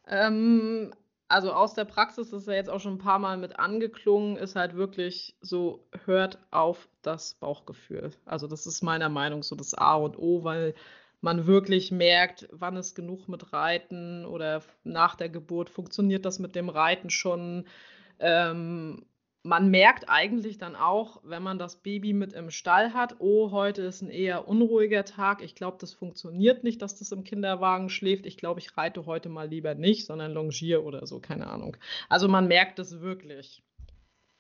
[0.07, 0.95] Ähm,
[1.29, 4.57] also aus der Praxis ist ja jetzt auch schon ein paar Mal mit angeklungen, ist
[4.57, 8.13] halt wirklich so, hört auf das Bauchgefühl.
[8.25, 10.75] Also das ist meiner Meinung so das A und O, weil
[11.21, 16.55] man wirklich merkt, wann ist genug mit Reiten oder nach der Geburt funktioniert das mit
[16.55, 17.67] dem Reiten schon.
[18.19, 19.07] Ähm,
[19.47, 23.83] man merkt eigentlich dann auch, wenn man das Baby mit im Stall hat, oh, heute
[23.83, 25.43] ist ein eher unruhiger Tag.
[25.43, 28.25] Ich glaube, das funktioniert nicht, dass das im Kinderwagen schläft.
[28.25, 31.77] Ich glaube, ich reite heute mal lieber nicht, sondern longiere oder so, keine Ahnung.
[32.09, 33.63] Also man merkt es wirklich.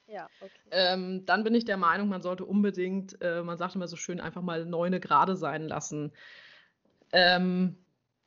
[0.06, 0.52] Ja, okay.
[0.70, 4.20] Ähm, dann bin ich der Meinung, man sollte unbedingt, äh, man sagt immer so schön,
[4.20, 6.12] einfach mal neune gerade sein lassen.
[7.12, 7.76] Ähm,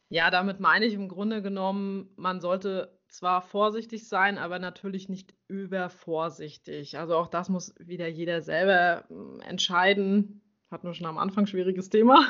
[0.09, 5.33] ja, damit meine ich im Grunde genommen, man sollte zwar vorsichtig sein, aber natürlich nicht
[5.47, 6.97] übervorsichtig.
[6.97, 10.41] Also auch das muss wieder jeder selber hm, entscheiden.
[10.69, 12.27] Hatten wir schon am Anfang schwieriges Thema.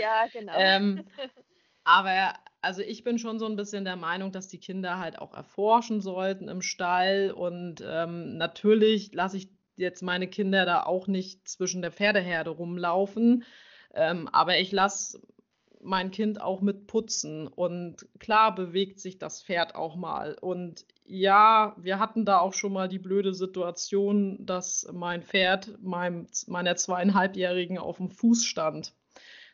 [0.00, 0.52] Ja, genau.
[0.56, 1.04] ähm,
[1.84, 5.34] aber also ich bin schon so ein bisschen der Meinung, dass die Kinder halt auch
[5.34, 7.32] erforschen sollten im Stall.
[7.32, 13.44] Und ähm, natürlich lasse ich jetzt meine Kinder da auch nicht zwischen der Pferdeherde rumlaufen.
[13.94, 15.20] Ähm, aber ich lasse
[15.82, 17.46] mein Kind auch mit putzen.
[17.46, 20.36] Und klar bewegt sich das Pferd auch mal.
[20.40, 26.26] Und ja, wir hatten da auch schon mal die blöde Situation, dass mein Pferd meinem,
[26.46, 28.94] meiner zweieinhalbjährigen auf dem Fuß stand.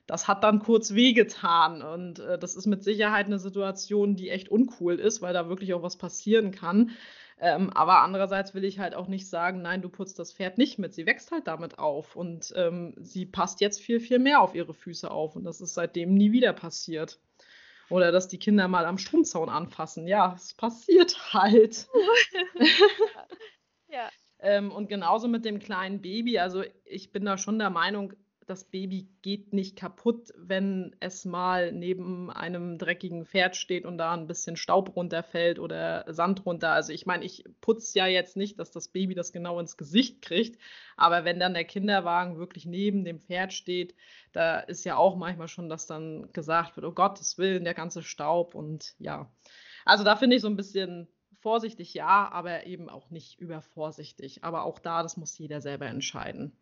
[0.07, 1.83] Das hat dann kurz wehgetan.
[1.83, 5.75] Und äh, das ist mit Sicherheit eine Situation, die echt uncool ist, weil da wirklich
[5.75, 6.91] auch was passieren kann.
[7.39, 10.79] Ähm, aber andererseits will ich halt auch nicht sagen, nein, du putzt das Pferd nicht
[10.79, 10.95] mit.
[10.95, 14.73] Sie wächst halt damit auf und ähm, sie passt jetzt viel, viel mehr auf ihre
[14.73, 15.37] Füße auf.
[15.37, 17.21] Und das ist seitdem nie wieder passiert.
[17.91, 20.09] Oder dass die Kinder mal am Stromzaun anfassen.
[20.09, 21.87] Ja, es passiert halt.
[23.89, 24.09] ja.
[24.39, 26.39] Ähm, und genauso mit dem kleinen Baby.
[26.39, 28.15] Also ich bin da schon der Meinung,
[28.47, 34.15] das Baby geht nicht kaputt, wenn es mal neben einem dreckigen Pferd steht und da
[34.15, 36.71] ein bisschen Staub runterfällt oder Sand runter.
[36.71, 40.23] Also ich meine, ich putze ja jetzt nicht, dass das Baby das genau ins Gesicht
[40.23, 40.61] kriegt,
[40.97, 43.95] aber wenn dann der Kinderwagen wirklich neben dem Pferd steht,
[44.33, 48.03] da ist ja auch manchmal schon, dass dann gesagt wird, oh Gottes Willen, der ganze
[48.03, 49.31] Staub und ja.
[49.85, 51.09] Also da finde ich so ein bisschen
[51.47, 54.43] vorsichtig ja, aber eben auch nicht übervorsichtig.
[54.43, 56.57] Aber auch da, das muss jeder selber entscheiden.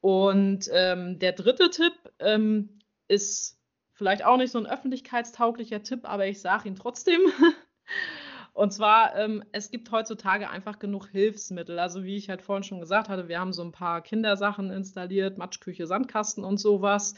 [0.00, 3.58] Und ähm, der dritte Tipp ähm, ist
[3.92, 7.20] vielleicht auch nicht so ein öffentlichkeitstauglicher Tipp, aber ich sage ihn trotzdem.
[8.52, 11.78] Und zwar, ähm, es gibt heutzutage einfach genug Hilfsmittel.
[11.78, 15.38] Also wie ich halt vorhin schon gesagt hatte, wir haben so ein paar Kindersachen installiert,
[15.38, 17.14] Matschküche, Sandkasten und sowas.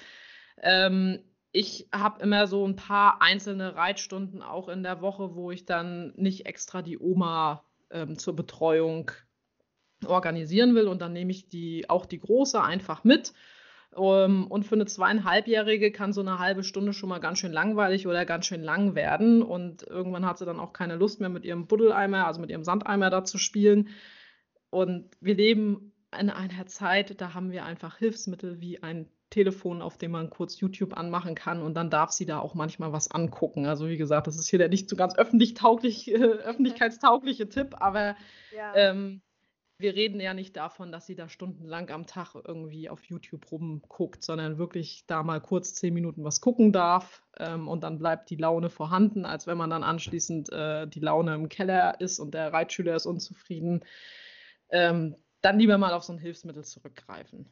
[0.61, 1.21] Ähm,
[1.53, 6.13] ich habe immer so ein paar einzelne Reitstunden auch in der Woche, wo ich dann
[6.17, 9.11] nicht extra die Oma ähm, zur Betreuung
[10.07, 10.89] organisieren will.
[10.89, 13.33] Und dann nehme ich die, auch die große einfach mit.
[13.97, 18.07] Ähm, und für eine zweieinhalbjährige kann so eine halbe Stunde schon mal ganz schön langweilig
[18.07, 19.43] oder ganz schön lang werden.
[19.43, 22.65] Und irgendwann hat sie dann auch keine Lust mehr mit ihrem Buddeleimer, also mit ihrem
[22.65, 23.89] Sandeimer da zu spielen.
[24.71, 29.97] Und wir leben in einer Zeit, da haben wir einfach Hilfsmittel wie ein Telefon, auf
[29.97, 33.65] dem man kurz YouTube anmachen kann und dann darf sie da auch manchmal was angucken.
[33.65, 37.77] Also wie gesagt, das ist hier der nicht so ganz öffentlich tauglich, äh, öffentlichkeitstaugliche Tipp,
[37.81, 38.15] aber
[38.55, 38.75] ja.
[38.77, 39.23] ähm,
[39.83, 44.23] wir reden ja nicht davon, dass sie da stundenlang am Tag irgendwie auf YouTube rumguckt,
[44.23, 48.37] sondern wirklich da mal kurz zehn Minuten was gucken darf ähm, und dann bleibt die
[48.37, 52.53] Laune vorhanden, als wenn man dann anschließend äh, die Laune im Keller ist und der
[52.53, 53.85] Reitschüler ist unzufrieden.
[54.71, 57.51] Ähm, dann lieber mal auf so ein Hilfsmittel zurückgreifen.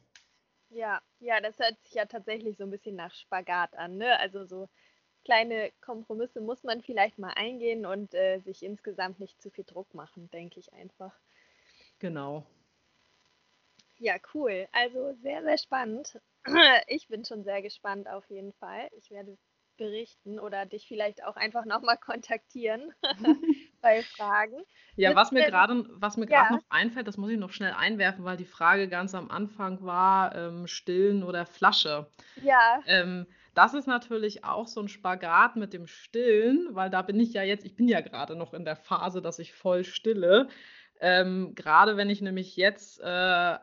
[0.69, 4.17] Ja, ja, das hört sich ja tatsächlich so ein bisschen nach Spagat an, ne?
[4.19, 4.69] Also so
[5.25, 9.93] kleine Kompromisse muss man vielleicht mal eingehen und äh, sich insgesamt nicht zu viel Druck
[9.93, 11.13] machen, denke ich einfach.
[12.01, 12.43] Genau.
[13.97, 14.67] Ja, cool.
[14.71, 16.19] Also sehr, sehr spannend.
[16.87, 18.89] Ich bin schon sehr gespannt auf jeden Fall.
[18.97, 19.37] Ich werde
[19.77, 22.91] berichten oder dich vielleicht auch einfach nochmal kontaktieren
[23.81, 24.57] bei Fragen.
[24.95, 26.51] Ja, was mir gerade was mir ja.
[26.51, 30.35] noch einfällt, das muss ich noch schnell einwerfen, weil die Frage ganz am Anfang war,
[30.35, 32.09] ähm, Stillen oder Flasche.
[32.41, 32.81] Ja.
[32.87, 37.33] Ähm, das ist natürlich auch so ein Spagat mit dem Stillen, weil da bin ich
[37.33, 40.47] ja jetzt, ich bin ja gerade noch in der Phase, dass ich voll stille.
[41.01, 43.57] Ähm, Gerade wenn ich nämlich jetzt äh,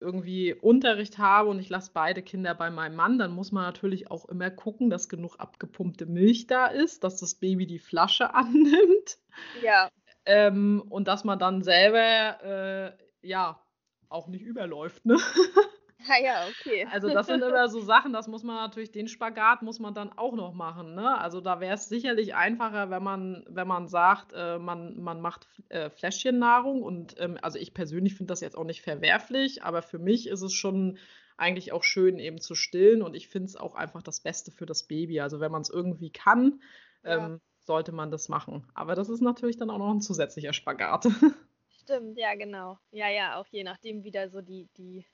[0.00, 4.10] irgendwie Unterricht habe und ich lasse beide Kinder bei meinem Mann, dann muss man natürlich
[4.10, 9.18] auch immer gucken, dass genug abgepumpte Milch da ist, dass das Baby die Flasche annimmt.
[9.62, 9.90] Ja.
[10.24, 13.60] Ähm, und dass man dann selber äh, ja
[14.08, 15.18] auch nicht überläuft, ne?
[16.08, 16.86] Ja, ja, okay.
[16.90, 20.12] Also das sind immer so Sachen, das muss man natürlich, den Spagat muss man dann
[20.12, 20.94] auch noch machen.
[20.94, 21.18] Ne?
[21.18, 25.46] Also da wäre es sicherlich einfacher, wenn man, wenn man sagt, äh, man, man macht
[25.68, 26.82] äh, Fläschchennahrung.
[26.82, 30.42] Und ähm, also ich persönlich finde das jetzt auch nicht verwerflich, aber für mich ist
[30.42, 30.98] es schon
[31.36, 33.02] eigentlich auch schön, eben zu stillen.
[33.02, 35.20] Und ich finde es auch einfach das Beste für das Baby.
[35.20, 36.60] Also wenn man es irgendwie kann,
[37.04, 37.26] ja.
[37.26, 38.66] ähm, sollte man das machen.
[38.74, 41.06] Aber das ist natürlich dann auch noch ein zusätzlicher Spagat.
[41.82, 42.78] Stimmt, ja, genau.
[42.90, 45.06] Ja, ja, auch je nachdem, wie da so die, die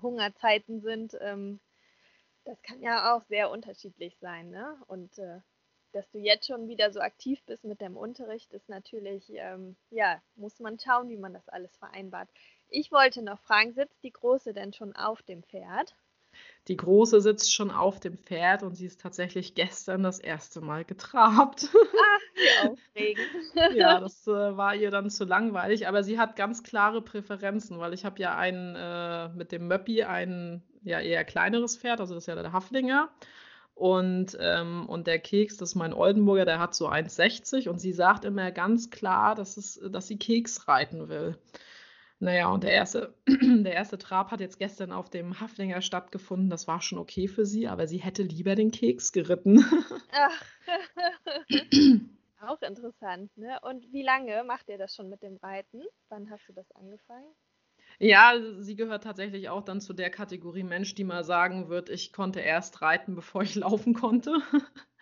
[0.00, 1.60] Hungerzeiten sind, ähm,
[2.44, 4.50] das kann ja auch sehr unterschiedlich sein.
[4.50, 4.76] Ne?
[4.86, 5.40] Und äh,
[5.92, 10.22] dass du jetzt schon wieder so aktiv bist mit dem Unterricht, ist natürlich, ähm, ja,
[10.34, 12.28] muss man schauen, wie man das alles vereinbart.
[12.68, 15.94] Ich wollte noch fragen, sitzt die Große denn schon auf dem Pferd?
[16.68, 20.84] Die Große sitzt schon auf dem Pferd und sie ist tatsächlich gestern das erste Mal
[20.84, 21.68] getrabt.
[21.72, 23.74] Ach, wie aufregend.
[23.74, 27.94] ja, das äh, war ihr dann zu langweilig, aber sie hat ganz klare Präferenzen, weil
[27.94, 32.24] ich habe ja einen äh, mit dem Möppi ein ja eher kleineres Pferd, also das
[32.24, 33.10] ist ja der Haflinger.
[33.74, 37.92] Und, ähm, und der Keks, das ist mein Oldenburger, der hat so 1,60 und sie
[37.92, 41.38] sagt immer ganz klar, dass, es, dass sie Keks reiten will.
[42.22, 46.50] Naja, und der erste, der erste Trab hat jetzt gestern auf dem Haflinger stattgefunden.
[46.50, 49.64] Das war schon okay für sie, aber sie hätte lieber den Keks geritten.
[50.12, 50.44] Ach.
[52.40, 53.58] Auch interessant, ne?
[53.62, 55.82] Und wie lange macht ihr das schon mit dem Reiten?
[56.10, 57.26] Wann hast du das angefangen?
[58.02, 62.12] Ja, sie gehört tatsächlich auch dann zu der Kategorie Mensch, die mal sagen wird, ich
[62.12, 64.42] konnte erst reiten, bevor ich laufen konnte.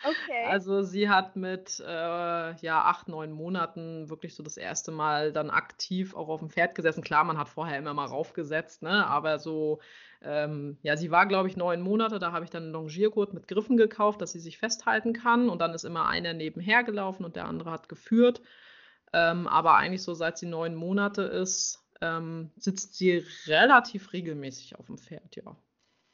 [0.02, 0.44] Okay.
[0.46, 5.48] Also sie hat mit äh, ja, acht, neun Monaten wirklich so das erste Mal dann
[5.48, 7.02] aktiv auch auf dem Pferd gesessen.
[7.02, 9.06] Klar, man hat vorher immer mal raufgesetzt, ne?
[9.06, 9.80] aber so,
[10.20, 12.18] ähm, ja, sie war, glaube ich, neun Monate.
[12.18, 15.48] Da habe ich dann einen Longiergurt mit Griffen gekauft, dass sie sich festhalten kann.
[15.48, 18.42] Und dann ist immer einer nebenher gelaufen und der andere hat geführt.
[19.14, 24.86] Ähm, aber eigentlich so, seit sie neun Monate ist, ähm, sitzt sie relativ regelmäßig auf
[24.86, 25.56] dem Pferd, ja.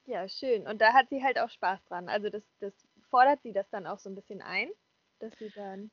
[0.07, 0.67] Ja, schön.
[0.67, 2.09] Und da hat sie halt auch Spaß dran.
[2.09, 2.73] Also das, das
[3.11, 4.69] fordert sie das dann auch so ein bisschen ein,
[5.19, 5.91] dass sie dann.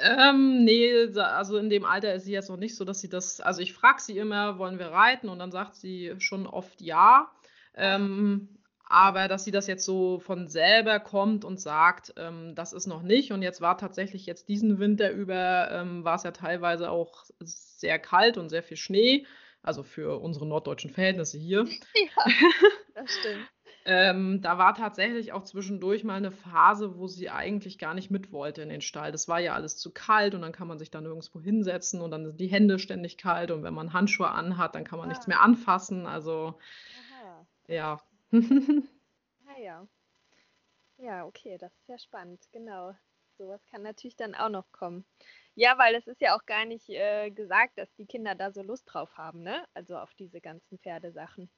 [0.00, 3.40] Ähm, nee, also in dem Alter ist sie jetzt noch nicht so, dass sie das.
[3.40, 5.28] Also ich frage sie immer, wollen wir reiten?
[5.28, 7.30] Und dann sagt sie schon oft ja.
[7.74, 8.61] Ähm,
[8.92, 13.02] aber dass sie das jetzt so von selber kommt und sagt, ähm, das ist noch
[13.02, 13.32] nicht.
[13.32, 17.98] Und jetzt war tatsächlich jetzt diesen Winter über, ähm, war es ja teilweise auch sehr
[17.98, 19.26] kalt und sehr viel Schnee.
[19.62, 21.64] Also für unsere norddeutschen Verhältnisse hier.
[21.94, 23.48] Ja, das stimmt.
[23.84, 28.30] Ähm, da war tatsächlich auch zwischendurch mal eine Phase, wo sie eigentlich gar nicht mit
[28.30, 29.10] wollte in den Stall.
[29.10, 32.10] Das war ja alles zu kalt und dann kann man sich da nirgendwo hinsetzen und
[32.10, 35.08] dann sind die Hände ständig kalt und wenn man Handschuhe anhat, dann kann man ah.
[35.08, 36.06] nichts mehr anfassen.
[36.06, 36.58] Also
[37.22, 37.46] Aha.
[37.66, 37.98] ja.
[39.46, 39.86] ah ja.
[40.98, 42.94] Ja, okay, das ist ja spannend, genau.
[43.38, 45.04] Sowas kann natürlich dann auch noch kommen.
[45.54, 48.62] Ja, weil es ist ja auch gar nicht äh, gesagt, dass die Kinder da so
[48.62, 49.64] Lust drauf haben, ne?
[49.74, 51.50] Also auf diese ganzen Pferdesachen.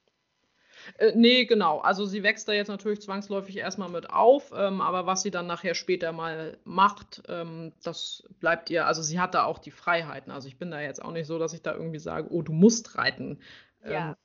[0.97, 1.79] Äh, nee, genau.
[1.79, 5.47] Also sie wächst da jetzt natürlich zwangsläufig erstmal mit auf, ähm, aber was sie dann
[5.47, 10.31] nachher später mal macht, ähm, das bleibt ihr, also sie hat da auch die Freiheiten.
[10.31, 12.51] Also ich bin da jetzt auch nicht so, dass ich da irgendwie sage, oh, du
[12.51, 13.39] musst reiten.
[13.83, 14.09] Ja.
[14.09, 14.15] Ähm,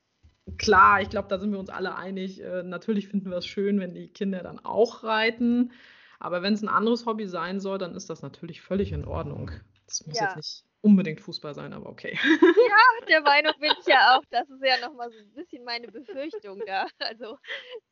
[0.59, 2.43] klar, ich glaube, da sind wir uns alle einig.
[2.43, 5.73] Äh, natürlich finden wir es schön, wenn die Kinder dann auch reiten.
[6.19, 9.51] Aber wenn es ein anderes Hobby sein soll, dann ist das natürlich völlig in Ordnung.
[9.87, 10.27] Das muss ja.
[10.27, 12.19] jetzt nicht unbedingt Fußball sein, aber okay.
[12.71, 14.23] Ja, der Meinung bin ich ja auch.
[14.31, 16.87] Das ist ja nochmal so ein bisschen meine Befürchtung da.
[16.99, 17.39] Also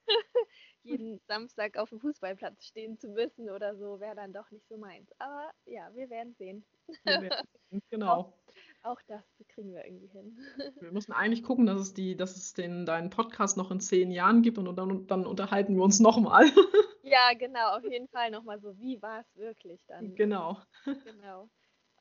[0.83, 4.77] jeden Samstag auf dem Fußballplatz stehen zu müssen oder so, wäre dann doch nicht so
[4.79, 5.11] meins.
[5.19, 6.65] Aber ja, wir werden sehen.
[7.05, 7.83] Wir werden sehen.
[7.91, 8.13] Genau.
[8.13, 8.33] Auch,
[8.83, 10.39] auch, das kriegen wir irgendwie hin.
[10.81, 14.11] Wir müssen eigentlich gucken, dass es, die, dass es den, deinen Podcast noch in zehn
[14.11, 16.45] Jahren gibt und dann, dann unterhalten wir uns nochmal.
[17.03, 20.15] Ja, genau, auf jeden Fall nochmal so, wie war es wirklich dann?
[20.15, 20.59] Genau.
[21.05, 21.49] Genau.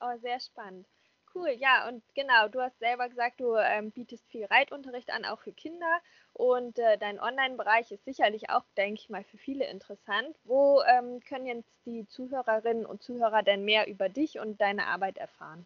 [0.01, 0.85] Oh, sehr spannend.
[1.33, 5.39] Cool, ja, und genau, du hast selber gesagt, du ähm, bietest viel Reitunterricht an, auch
[5.39, 6.01] für Kinder.
[6.33, 10.35] Und äh, dein Online-Bereich ist sicherlich auch, denke ich mal, für viele interessant.
[10.43, 15.17] Wo ähm, können jetzt die Zuhörerinnen und Zuhörer denn mehr über dich und deine Arbeit
[15.17, 15.65] erfahren?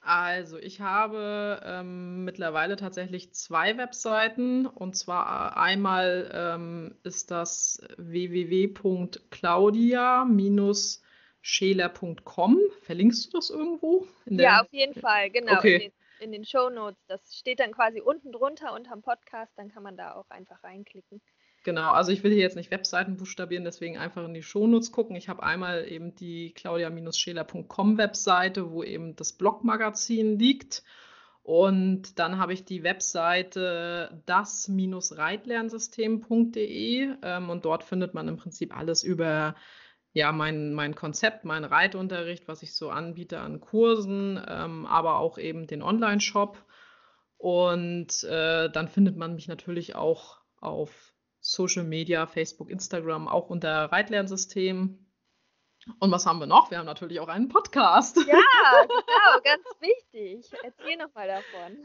[0.00, 4.66] Also, ich habe ähm, mittlerweile tatsächlich zwei Webseiten.
[4.66, 9.18] Und zwar äh, einmal ähm, ist das www.claudia-
[11.40, 12.58] scheler.com.
[12.82, 14.06] Verlinkst du das irgendwo?
[14.26, 15.58] ja, auf jeden Fall, genau.
[15.58, 15.92] Okay.
[16.20, 16.98] In den, Show Notes.
[17.06, 21.20] Das steht dann quasi unten drunter unterm Podcast, dann kann man da auch einfach reinklicken.
[21.64, 25.16] Genau, also ich will hier jetzt nicht Webseiten buchstabieren, deswegen einfach in die Shownotes gucken.
[25.16, 30.82] Ich habe einmal eben die claudia-scheler.com Webseite, wo eben das Blogmagazin liegt.
[31.42, 39.02] Und dann habe ich die Webseite das-reitlernsystem.de ähm, und dort findet man im Prinzip alles
[39.02, 39.54] über
[40.18, 45.38] ja, mein, mein Konzept, mein Reitunterricht, was ich so anbiete an Kursen, ähm, aber auch
[45.38, 46.58] eben den Online-Shop.
[47.36, 53.92] Und äh, dann findet man mich natürlich auch auf Social Media, Facebook, Instagram, auch unter
[53.92, 55.06] Reitlernsystem.
[55.98, 56.70] Und was haben wir noch?
[56.70, 58.16] Wir haben natürlich auch einen Podcast.
[58.16, 58.24] Ja,
[58.82, 60.50] genau, ganz wichtig.
[60.62, 61.78] Erzähl nochmal davon.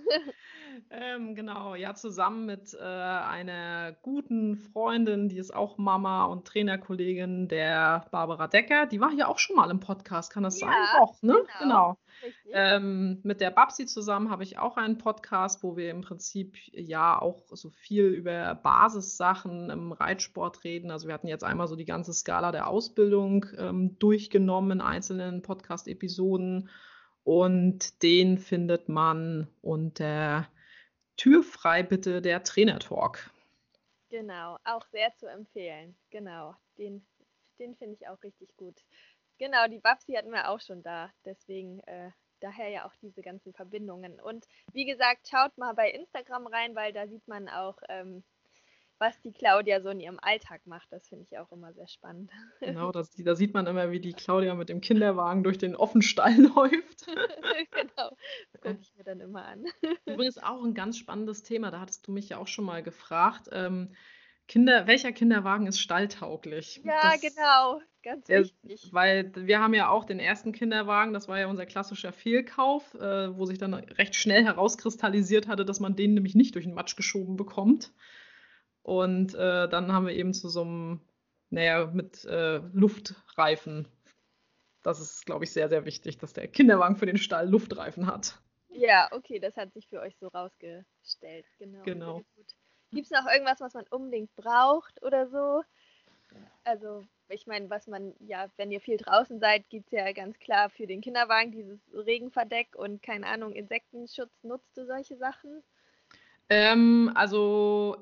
[0.89, 7.47] Ähm, genau, ja, zusammen mit äh, einer guten Freundin, die ist auch Mama und Trainerkollegin,
[7.47, 8.85] der Barbara Decker.
[8.87, 11.01] Die war hier auch schon mal im Podcast, kann das ja, sein?
[11.01, 11.33] Auch, ne?
[11.59, 11.59] Genau.
[11.59, 11.97] genau.
[12.51, 17.19] Ähm, mit der Babsi zusammen habe ich auch einen Podcast, wo wir im Prinzip ja
[17.21, 20.91] auch so viel über Basissachen im Reitsport reden.
[20.91, 25.41] Also wir hatten jetzt einmal so die ganze Skala der Ausbildung ähm, durchgenommen in einzelnen
[25.41, 26.69] Podcast-Episoden.
[27.23, 30.47] Und den findet man unter
[31.15, 33.31] Tür frei bitte der Trainer-Talk.
[34.09, 35.95] Genau, auch sehr zu empfehlen.
[36.09, 37.05] Genau, den,
[37.59, 38.75] den finde ich auch richtig gut.
[39.37, 41.11] Genau, die Babsi hatten wir auch schon da.
[41.25, 44.19] Deswegen äh, daher ja auch diese ganzen Verbindungen.
[44.19, 48.23] Und wie gesagt, schaut mal bei Instagram rein, weil da sieht man auch, ähm,
[48.99, 50.87] was die Claudia so in ihrem Alltag macht.
[50.91, 52.31] Das finde ich auch immer sehr spannend.
[52.59, 56.35] Genau, das, da sieht man immer, wie die Claudia mit dem Kinderwagen durch den Offenstall
[56.55, 57.05] läuft.
[57.05, 58.15] genau,
[58.51, 59.65] das gucke ich mir dann immer an.
[60.05, 63.49] Übrigens auch ein ganz spannendes Thema, da hattest du mich ja auch schon mal gefragt.
[63.51, 63.93] Ähm,
[64.47, 66.81] Kinder, welcher Kinderwagen ist stalltauglich?
[66.83, 68.89] Ja, das, genau, ganz der, wichtig.
[68.91, 73.35] Weil wir haben ja auch den ersten Kinderwagen, das war ja unser klassischer Fehlkauf, äh,
[73.35, 76.95] wo sich dann recht schnell herauskristallisiert hatte, dass man den nämlich nicht durch den Matsch
[76.95, 77.93] geschoben bekommt.
[78.81, 81.01] Und äh, dann haben wir eben zu so einem,
[81.49, 83.87] naja, mit äh, Luftreifen.
[84.83, 88.41] Das ist, glaube ich, sehr, sehr wichtig, dass der Kinderwagen für den Stall Luftreifen hat.
[88.67, 91.45] Ja, okay, das hat sich für euch so rausgestellt.
[91.59, 91.83] Genau.
[91.83, 92.21] genau.
[92.93, 95.63] Gibt es noch irgendwas, was man unbedingt braucht oder so?
[96.63, 100.37] Also, ich meine, was man, ja, wenn ihr viel draußen seid, gibt es ja ganz
[100.39, 104.31] klar für den Kinderwagen dieses Regenverdeck und keine Ahnung, Insektenschutz.
[104.43, 105.63] Nutzt du solche Sachen?
[106.49, 107.97] Ähm, also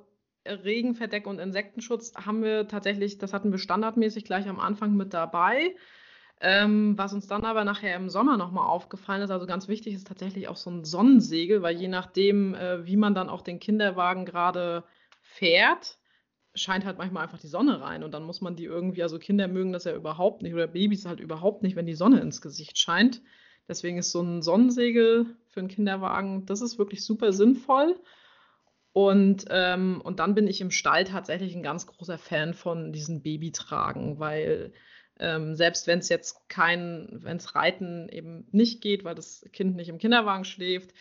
[0.46, 5.76] Regenverdeck und Insektenschutz haben wir tatsächlich, das hatten wir standardmäßig gleich am Anfang mit dabei.
[6.44, 10.08] Ähm, was uns dann aber nachher im Sommer nochmal aufgefallen ist, also ganz wichtig ist
[10.08, 14.26] tatsächlich auch so ein Sonnensegel, weil je nachdem, äh, wie man dann auch den Kinderwagen
[14.26, 14.84] gerade
[15.22, 16.00] fährt,
[16.56, 19.48] scheint halt manchmal einfach die Sonne rein und dann muss man die irgendwie, also Kinder
[19.48, 22.78] mögen das ja überhaupt nicht oder Babys halt überhaupt nicht, wenn die Sonne ins Gesicht
[22.80, 23.22] scheint.
[23.68, 28.00] Deswegen ist so ein Sonnensegel für einen Kinderwagen, das ist wirklich super sinnvoll.
[28.94, 33.22] Und, ähm, und dann bin ich im Stall tatsächlich ein ganz großer Fan von diesen
[33.22, 34.74] Babytragen, weil
[35.22, 39.76] ähm, selbst wenn es jetzt kein, wenn es Reiten eben nicht geht, weil das Kind
[39.76, 40.94] nicht im Kinderwagen schläft,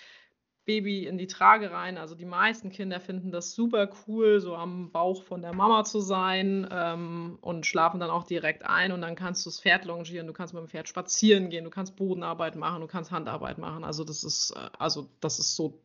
[0.67, 1.99] Baby in die Trage rein.
[1.99, 6.01] Also die meisten Kinder finden das super cool, so am Bauch von der Mama zu
[6.01, 10.27] sein ähm, und schlafen dann auch direkt ein und dann kannst du das Pferd longieren,
[10.27, 13.83] du kannst mit dem Pferd spazieren gehen, du kannst Bodenarbeit machen, du kannst Handarbeit machen.
[13.83, 15.83] Also das ist, äh, also das ist so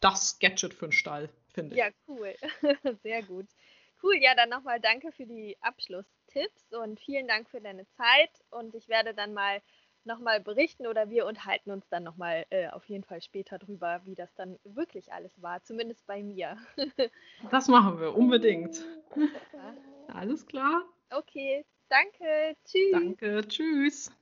[0.00, 1.78] das Gadget für den Stall, finde ich.
[1.80, 2.34] Ja, cool.
[3.02, 3.46] Sehr gut.
[4.02, 5.56] Cool, ja, dann nochmal danke für die
[6.34, 9.60] Abschlusstipps und vielen Dank für deine Zeit und ich werde dann mal
[10.04, 14.14] nochmal berichten oder wir unterhalten uns dann nochmal äh, auf jeden Fall später drüber, wie
[14.14, 16.58] das dann wirklich alles war, zumindest bei mir.
[17.50, 18.84] das machen wir unbedingt.
[20.08, 20.84] Alles klar.
[21.10, 22.56] Okay, danke.
[22.64, 22.92] Tschüss.
[22.92, 24.12] Danke, tschüss.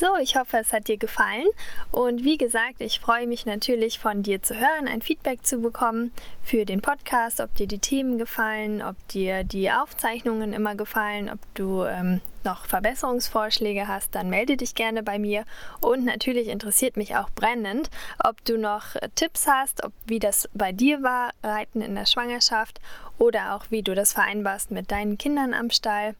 [0.00, 1.44] So, ich hoffe, es hat dir gefallen.
[1.92, 6.10] Und wie gesagt, ich freue mich natürlich von dir zu hören, ein Feedback zu bekommen
[6.42, 11.38] für den Podcast, ob dir die Themen gefallen, ob dir die Aufzeichnungen immer gefallen, ob
[11.54, 15.44] du ähm, noch Verbesserungsvorschläge hast, dann melde dich gerne bei mir.
[15.80, 17.90] Und natürlich interessiert mich auch brennend,
[18.22, 22.80] ob du noch Tipps hast, ob wie das bei dir war, Reiten in der Schwangerschaft
[23.18, 26.14] oder auch wie du das vereinbarst mit deinen Kindern am Stall.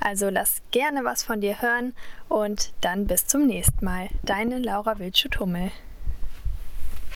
[0.00, 1.94] Also lass gerne was von dir hören
[2.28, 4.08] und dann bis zum nächsten Mal.
[4.22, 5.70] Deine Laura Wildschut-Hummel.